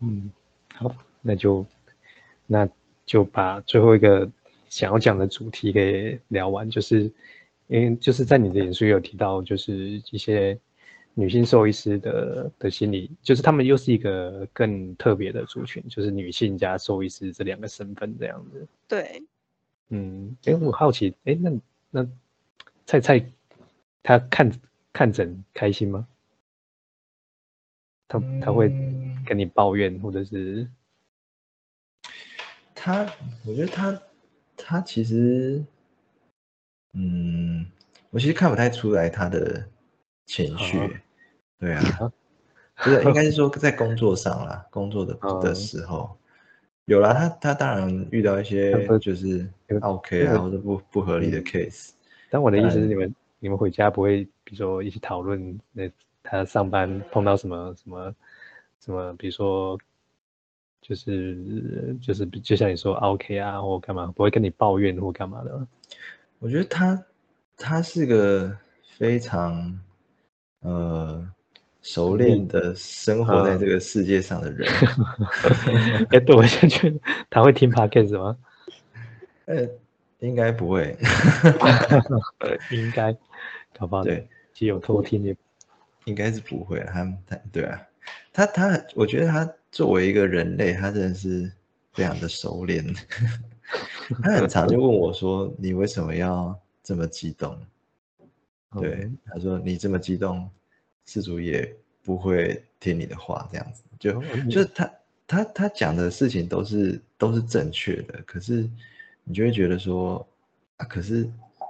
[0.00, 0.30] 嗯，
[0.74, 1.64] 好，那就
[2.46, 2.68] 那
[3.04, 4.30] 就把最后一个
[4.68, 7.12] 想要讲的主题给聊完，就是。
[7.68, 10.56] 因为就是在你的演说有提到，就是一些
[11.14, 18.64] 女性兽医师的的心理，就是他们又是一个更特别的族群，就是女性加兽医师这两个身份这样子。
[18.86, 19.20] 对，
[19.88, 21.50] 嗯，哎，我好奇，哎，那
[21.90, 22.08] 那
[22.84, 23.32] 菜菜
[24.00, 24.48] 他看
[24.96, 26.08] 看诊开心吗？
[28.08, 28.70] 他他会
[29.26, 30.66] 跟你抱怨，或者是？
[32.74, 33.04] 他？
[33.44, 34.02] 我觉得他
[34.56, 35.62] 他其实。
[36.94, 37.70] 嗯，
[38.08, 39.68] 我其实看不太出来他的
[40.24, 40.78] 情绪，
[41.58, 42.10] 对啊，
[42.76, 46.18] 不是应该是说在工作上啦， 工作的的时候。
[46.86, 49.46] 有啦，他他当然遇到一些就是
[49.82, 51.90] OK 啊或者不不合理的 case，
[52.30, 55.90] 但我的意思是你们你们回家不会比如说一起讨论那
[56.22, 58.14] 他上班碰到什么什么
[58.80, 59.78] 什么，比如说
[60.80, 65.66] 就是就是就像你说 OK 啊或干嘛，不会跟你抱怨或干嘛的。
[66.38, 67.04] 我觉得他
[67.56, 68.56] 他是个
[68.98, 69.80] 非常
[70.60, 71.26] 呃
[71.82, 74.68] 熟练的生活在这个世界上的人。
[76.10, 78.36] 哎，对我先觉得他会听 podcast 吗？
[79.46, 79.66] 呃，
[80.20, 80.96] 应该不会。
[82.72, 83.12] 应该，
[83.78, 85.36] 搞不好对，既有偷听也
[86.04, 86.80] 应该是不会。
[86.80, 87.80] 他他对啊，
[88.32, 91.50] 他他，我觉得他作为一个人类，他真的是
[91.92, 92.84] 非常的熟练。
[94.22, 97.58] 他很常就问我说：“你为什么要这么激动？”
[98.80, 100.48] 对，他说：“你这么激动，
[101.06, 101.74] 事主也
[102.04, 104.92] 不会听你的话。”这样子，就就是他
[105.26, 108.68] 他他讲的事情都是都是正确的，可是
[109.26, 110.26] 你就会觉得说
[110.78, 111.28] 啊，可是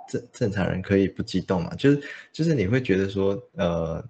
[0.09, 1.75] 正正常人可以不激动嘛？
[1.75, 4.09] 就是就是你会觉得说，呃，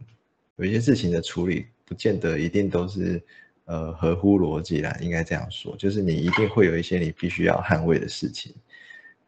[0.57, 3.23] 有一些事情的处理不见得一定都是。
[3.69, 8.55] 呃，合乎逻辑啦，应该这样说，就是你一定会有一些你必须要捍卫的事情。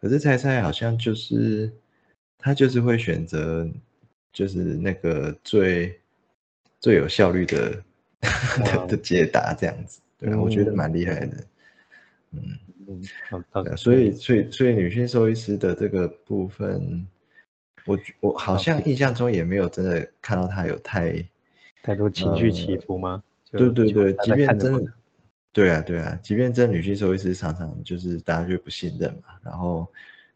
[0.01, 1.69] 可是猜猜好像就是
[2.39, 3.69] 他就是会选择，
[4.33, 6.01] 就是那个最
[6.79, 7.83] 最有效率的
[8.87, 11.37] 的解答这样子，对我觉得蛮厉害的。
[12.31, 12.57] 嗯
[12.89, 13.03] 嗯，
[13.53, 13.77] 好的。
[13.77, 17.07] 所以所以所以女性兽医师的这个部分，
[17.85, 21.23] 我我好像印象中也没有真的看到她有太
[21.83, 23.23] 太多情绪起伏吗？
[23.51, 24.93] 对对对，即便真的，
[25.53, 29.87] 对啊对啊，即便真女性兽医师常常就是大家就不信任嘛，然后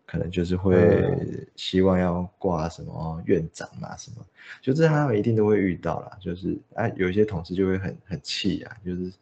[0.06, 4.24] 可能就是会希望要挂什么院长啊什么，
[4.60, 9.12] 就这他们一定都会遇到啦，就是啊有一些同事就会很很气啊，就是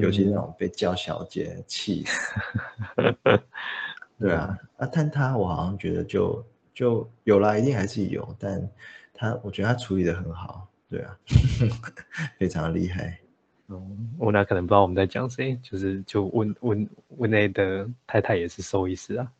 [0.00, 2.04] 尤其那种被叫小姐气，
[4.18, 8.68] 对啊啊，但他我好像觉得就就有啦，一定还是有，但
[9.14, 11.16] 他我觉得他处理的很好，对啊，
[12.38, 13.18] 非常厉害。
[14.18, 19.30] 我那可能不知道我们在讲谁，就是就问问问内的太太也是兽医师啊，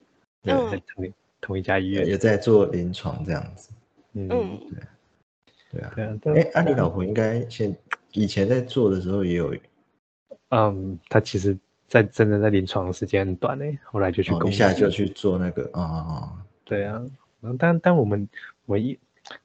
[0.42, 2.07] 对，在同同一家医院。
[2.07, 3.70] 也在做临床这样子，
[4.14, 7.76] 嗯，对，对啊，对啊，哎，啊，你老婆应该现
[8.12, 9.55] 以前在做的时候也有，
[10.48, 11.57] 嗯，她其实
[11.88, 17.00] 在真的在临床的时间很短嘞，后来就去一下就去做那个啊啊啊，对啊，
[17.40, 18.29] 然后但但我们
[18.66, 18.98] 唯一，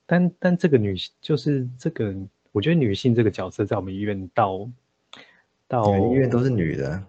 [0.05, 2.15] 但但这个女就是这个。
[2.51, 4.65] 我觉得女性这个角色在我们医院到
[5.67, 7.03] 到医院都是女的，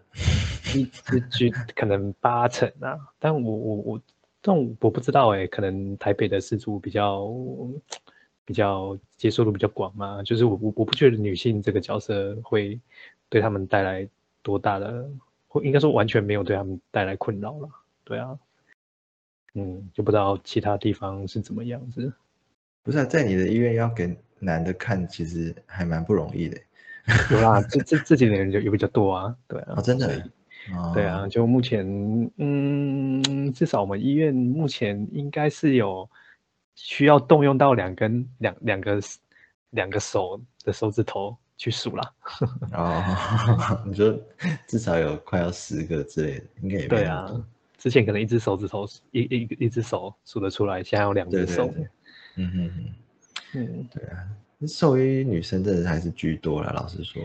[0.80, 0.84] 一
[1.30, 2.98] 就可能八成啊。
[3.18, 3.98] 但我我我
[4.42, 7.28] 这种我不知道哎，可能台北的氏族比较
[8.44, 10.22] 比较接受度比较广嘛。
[10.22, 12.78] 就是我我我不觉得女性这个角色会
[13.28, 14.08] 对他们带来
[14.42, 15.08] 多大的，
[15.48, 17.68] 或应该说完全没有对他们带来困扰了。
[18.04, 18.38] 对啊，
[19.54, 22.12] 嗯，就不知道其他地方是怎么样子。
[22.82, 24.16] 不是啊在你的医院要给。
[24.38, 26.60] 男的看其实还蛮不容易的，
[27.30, 30.30] 有啦，这这这几年就有比较多啊，对啊，真的，
[30.94, 31.86] 对啊，就目前，
[32.38, 36.08] 嗯，至少我们医院目前应该是有
[36.74, 39.00] 需要动用到两根两两个
[39.70, 42.12] 两个手的手指头去数啦。
[42.72, 44.18] 哦， 你说
[44.66, 47.26] 至少有快要十个之类的，应该也对啊，
[47.78, 51.72] 之前可能一只手指头一一一只手数得出来，现在有两只手。
[52.36, 52.94] 嗯哼哼，
[53.54, 54.28] 嗯，对啊，
[54.66, 57.22] 兽医女生真的还是居多了，老实说。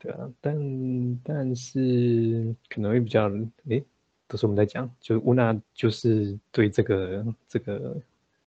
[0.00, 3.28] 对啊，但但是可能会比较，
[3.68, 3.84] 诶，
[4.28, 8.00] 都是我们在讲，就是乌娜就是对这个这个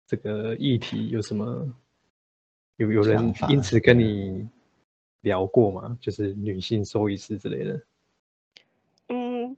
[0.05, 1.73] 这个议题有什么
[2.75, 4.49] 有有人因此跟你
[5.21, 5.97] 聊过吗？
[6.01, 7.81] 就是女性兽医师之类的。
[9.07, 9.55] 嗯，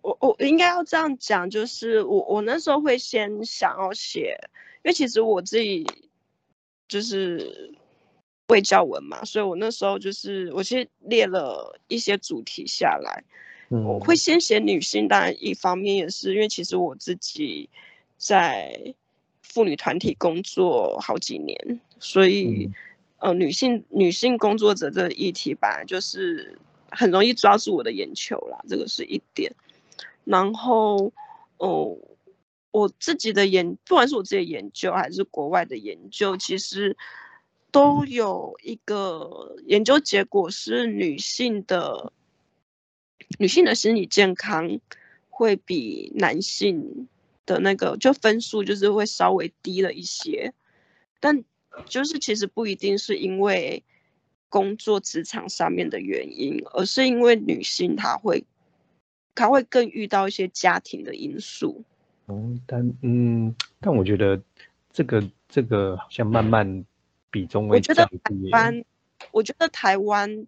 [0.00, 4.40] 我我应该要这样讲，就是我我那时候会先想要写，
[4.82, 5.86] 因为其实我自己
[6.88, 7.74] 就是。
[8.48, 13.22] 未教文嘛，所以我那时候就是我其实列了一些主题下来，
[13.68, 17.68] 我会先写女性，当然一方面也是因为其实我自己
[18.16, 18.94] 在
[19.42, 22.70] 妇女团体工作好几年，所以
[23.18, 26.58] 呃女性女性工作者这个议题吧就是
[26.90, 29.54] 很容易抓住我的眼球啦，这个是一点。
[30.24, 31.12] 然后
[31.58, 31.98] 哦，
[32.70, 36.96] 我自己的研，不管是我自己的研究还是国外的研究，其实。
[37.70, 42.12] 都有一个研究结果是女性的
[43.38, 44.80] 女性的心理健康
[45.28, 47.06] 会比男性
[47.44, 50.54] 的那个就分数就是会稍微低了一些，
[51.20, 51.44] 但
[51.86, 53.84] 就是其实不一定是因为
[54.48, 58.44] 工作职场上面的原因，而是因为女性她会
[59.34, 61.84] 她会更遇到一些家庭的因素。
[62.28, 64.42] 嗯，但嗯，但我觉得
[64.90, 66.84] 这个这个好像慢慢。
[67.30, 68.84] 比中我觉得台湾，
[69.32, 70.46] 我觉得台湾，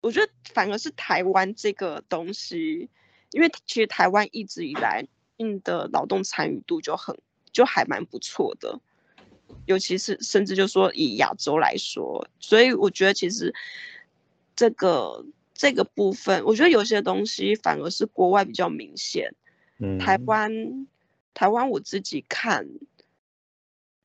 [0.00, 2.88] 我觉得反而是台湾这个东西，
[3.32, 5.04] 因为其实台湾一直以来
[5.36, 7.18] 性的劳动参与度就很
[7.50, 8.78] 就还蛮不错的，
[9.66, 13.52] 尤其是甚至就说以亚洲来说，所以我觉得其实
[14.54, 19.34] 这个这个部分，我觉得有些东西反而是国外比较明显，
[19.78, 20.86] 嗯，台湾
[21.34, 22.68] 台湾我自己看。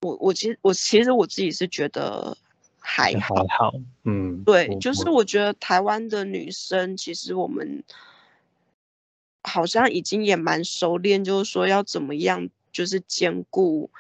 [0.02, 2.36] 我我其实我其实我自己是觉得
[2.80, 3.74] 还好，还好，
[4.04, 7.84] 嗯，对，就是我觉得台湾的女生其实我们
[9.44, 13.92] 好像已经也蛮熟练，就是说要怎么样，就是兼顾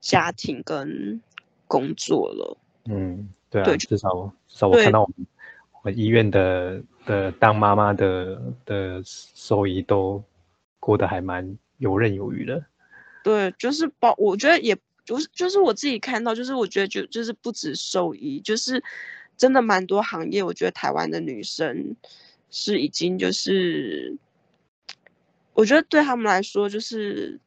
[0.00, 1.22] 家庭跟
[1.68, 2.58] 工作了。
[2.86, 5.26] 嗯，对啊，至少至少我看到我们
[5.74, 10.20] 我们医院的的当妈妈的的收益都
[10.80, 12.64] 过得还蛮游刃有余的。
[13.22, 14.76] 对，就是包，我觉得也。
[15.10, 18.80] 就是就是我自己看到，就是我觉得就就是不止兽医，就是
[19.36, 21.96] 真的蛮多行业，我觉得台湾的女生
[22.48, 24.16] 是已经就是，
[25.52, 27.40] 我觉得对他们来说，就是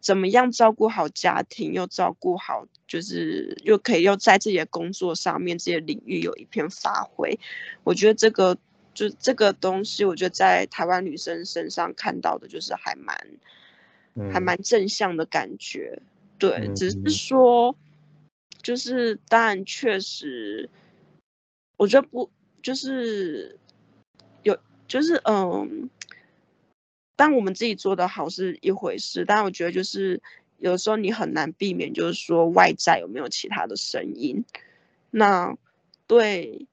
[0.00, 7.38] 怎么样照顾好家庭，又照顾好，就是又可以又在自己的工作上面这些领域有一片发挥。
[7.84, 8.56] 我觉得这个
[8.94, 13.14] 就这个东西，我觉得在台湾女生身上看到的，就是还蛮
[14.32, 16.00] 还蛮正向的感觉。
[16.40, 17.76] 对，只是说，
[18.62, 20.70] 就是当然确实，
[21.76, 22.30] 我觉得不
[22.62, 23.58] 就是
[24.42, 25.90] 有就是嗯，
[27.14, 30.22] 当我们自己做的好是一回事，但我觉得就是
[30.56, 34.42] 有时候你很难避免，就是说外在有没有其他的声音。
[35.10, 35.54] 那
[36.06, 36.66] 对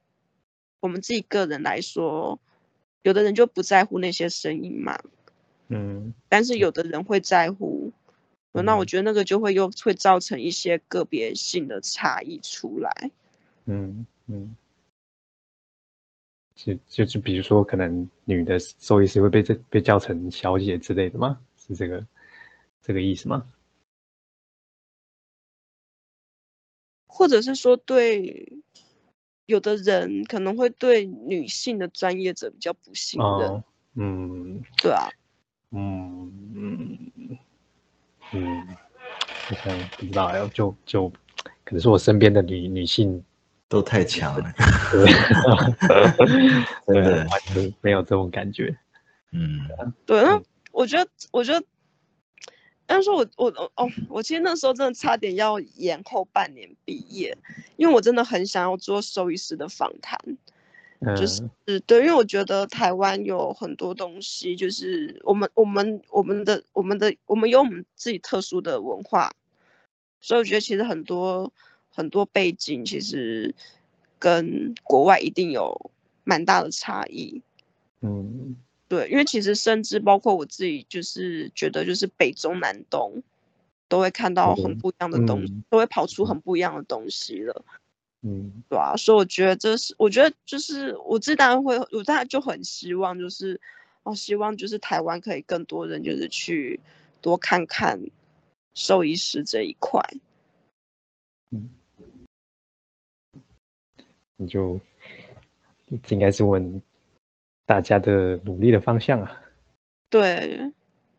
[0.80, 2.39] 我们自己个人来说，
[3.01, 4.97] 有的人就不在乎那些声音嘛，
[5.68, 7.91] 嗯，但是有的人会在乎。
[8.63, 13.11] 那我觉得那个就会又会造成一些个别性的差异出来。
[13.65, 14.55] 嗯嗯，
[16.55, 21.39] 就就是比如说，可能女的兽医师会被这被叫成小姐之类的吗？
[21.57, 22.05] 是这个
[22.81, 23.45] 这个意思吗？
[27.07, 28.53] 或者是说，对
[29.47, 33.63] 有的人可能会对女性的专业者比较不信任。
[33.95, 35.09] 嗯，对啊。
[35.71, 36.06] 嗯嗯。
[38.32, 38.67] 嗯，
[39.49, 41.09] 好像不知道哎，就就
[41.63, 43.23] 可能是我身边的女女性
[43.69, 44.53] 都太强了，
[46.86, 48.75] 对，完全没有这种感觉。
[49.32, 49.67] 嗯，
[50.05, 51.65] 对，那我觉得，我觉得，
[52.86, 57.38] 但是说我我哦，我其实那时候真的差点要延后半年毕业，
[57.75, 60.17] 因为我真的很想要做兽医师的访谈。
[61.15, 61.47] 就是
[61.85, 69.31] 对，因为我觉得台湾有很多东西，就是我们我们我们的我们的我们有我们自己特殊的文化，
[70.21, 71.53] 所以我觉得其实很多
[71.91, 73.53] 很多背景其实
[74.17, 75.91] 跟国外一定有
[76.23, 77.43] 蛮大的差异。
[78.01, 78.55] 嗯，
[78.87, 83.21] 对，因为其实甚至包括我自己，就是觉得就是北中南东
[83.87, 87.63] 都会看到很不一样的东西，都会跑出很不一样的东西了。
[88.22, 93.61] 嗯，对啊，所以我觉得这是，我觉得就是我自当然会，我当然就很希望，就是
[94.03, 96.80] 哦，希望就是台湾可以更多人就是去
[97.22, 98.01] 多看看
[98.74, 100.01] 兽医师这一块。
[101.51, 101.70] 嗯，
[104.36, 104.80] 你就
[106.03, 106.82] 这应该是问
[107.65, 109.43] 大家的努力的方向啊。
[110.09, 110.74] 对，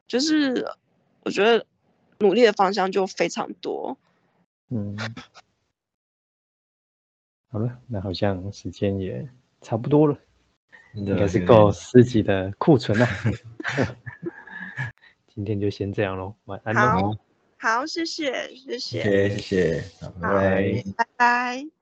[0.06, 0.66] 就是
[1.22, 1.64] 我觉得
[2.18, 3.96] 努力的方向就非常多。
[4.70, 4.96] 嗯，
[7.50, 9.28] 好了，那好像时间也
[9.60, 10.16] 差不多了。
[10.94, 13.06] 应该是够四级的库存了。
[15.28, 17.16] 今天就先这样喽，晚安喽。
[17.58, 19.84] 好，谢谢，谢谢，谢谢，
[20.20, 21.77] 拜拜，拜拜。